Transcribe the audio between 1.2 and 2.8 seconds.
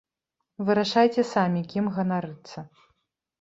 самі, кім ганарыцца.